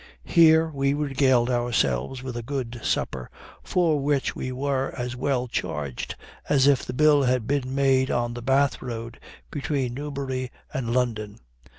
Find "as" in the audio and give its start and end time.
4.97-5.15, 6.49-6.65